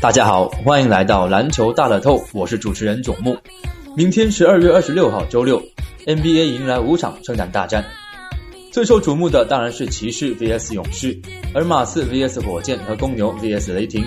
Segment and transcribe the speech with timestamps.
[0.00, 3.36] 大家好，欢迎来到篮球大乐透，我是主持人囧木。
[3.96, 5.60] 明天十二月二十六号周六
[6.06, 7.84] ，NBA 迎来五场圣诞大战，
[8.70, 11.20] 最受瞩目的当然是骑士 VS 勇士，
[11.52, 14.04] 而马刺 VS 火箭和公牛 VS 雷霆，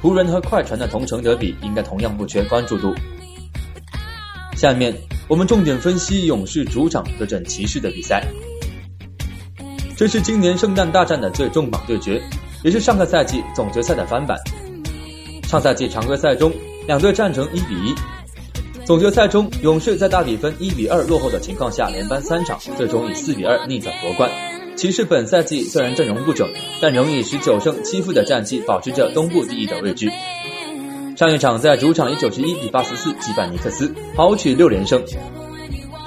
[0.00, 2.94] 湖人和快船的同城德比应该同样不缺关注度。
[4.56, 4.96] 下面
[5.28, 8.26] 我们重点分析勇士主场对阵骑士的比赛，
[9.94, 12.18] 这是今年圣诞大战的最重磅对决，
[12.64, 14.38] 也是上个赛季总决赛的翻版。
[15.48, 16.52] 上赛季常规赛中，
[16.86, 17.94] 两队战成一比一。
[18.84, 24.30] 总决赛中，勇士在大比分一比二落后的情况下，连扳三场，最终以四比二逆转夺冠。
[24.76, 26.46] 骑士本赛季虽然阵容不整，
[26.82, 30.12] 但仍以十九胜七负的战绩保持着东部第一的位置。
[31.16, 35.02] 上一场在主场以九十一比八十四击败尼克斯，豪取六连胜。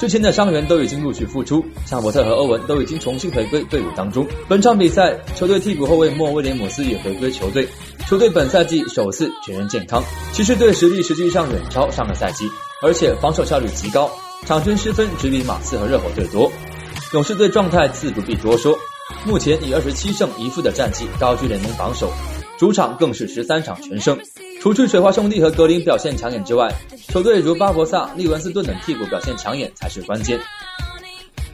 [0.01, 4.25] 之前的伤员都已经陆续复出，夏伯特和欧文都已经重新回归队伍当中。
[4.47, 7.67] 本场比赛，球队替补后卫莫威廉姆斯也回归球队。
[8.07, 10.03] 球队本赛季首次全员健康，
[10.34, 12.49] 骑士队实力实际上远超上个赛季，
[12.81, 14.09] 而且防守效率极高，
[14.48, 16.51] 场均失分只比马刺和热火队多。
[17.13, 18.76] 勇士队状态自不必多说，
[19.23, 22.11] 目前以二十七胜一负的战绩高居联盟榜首，
[22.57, 24.17] 主场更是十三场全胜。
[24.62, 26.71] 除去水花兄弟和格林表现抢眼之外，
[27.07, 30.40] 球队如巴博萨、利文斯顿等替补表现抢眼才是关键。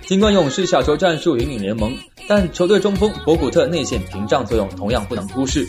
[0.06, 1.96] 尽管勇士小球战术引领联盟，
[2.28, 5.66] 但球队中锋博古特内线屏障作用同样不能忽视。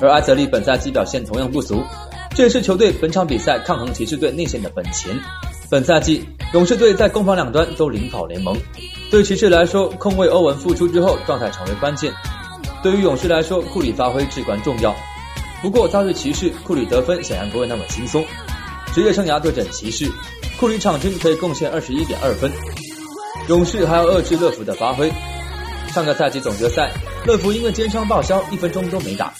[0.00, 1.82] 而埃泽利本赛季表现同样不俗，
[2.36, 5.18] 这也是球队本场比赛抗衡骑士队内线的本钱。
[5.68, 8.56] 本赛季勇士队在攻防两端都领跑联盟，
[9.10, 12.12] 对骑士来说，控卫欧文复出之后状态成为关键；
[12.84, 14.94] 对于勇士来说，库里发挥至关重要。
[15.60, 18.24] 不过遭遇骑士，库里得分显然不会那么轻松。
[18.94, 20.10] 职业生涯对阵骑士，
[20.58, 22.50] 库里场均可以贡献二十一点二分。
[23.48, 25.12] 勇士还要遏制乐福的发挥。
[25.92, 26.90] 上个赛季总决赛，
[27.26, 29.32] 乐福因为肩伤报销，一分钟都没打。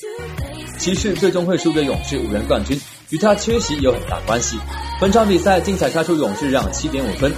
[0.79, 4.57] 骑士最终会输给勇士五人冠军，与他缺席有很大关系。
[5.01, 7.33] 本场比赛精彩开出勇士让七点五分，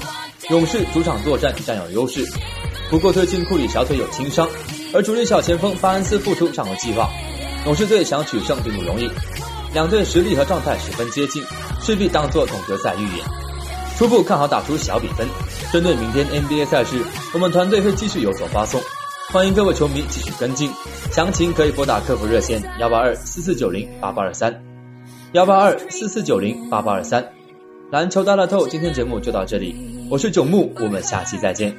[0.51, 2.25] 勇士主场作战占有优势。
[2.91, 4.49] 不过最近库里小腿有轻伤，
[4.93, 7.11] 而主力小前锋巴恩斯复出尚有计划，
[7.67, 9.09] 勇士队想取胜并不容易。
[9.73, 11.43] 两队实力和状态十分接近，
[11.81, 13.27] 势必当做总决赛预演。
[13.97, 15.27] 初步看好打出小比分。
[15.73, 17.01] 针对明天 NBA 赛事，
[17.35, 18.81] 我们团队会继续有所发送。
[19.33, 20.71] 欢迎各位球迷继续跟进，
[21.13, 24.65] 详情可以拨打客服热线幺八二四四九零八八二三，
[25.33, 27.31] 幺八二四四九零八八二三。
[27.93, 29.77] 篮球大乐透，今天节目就到这里，
[30.11, 31.77] 我是九木，我们下期再见。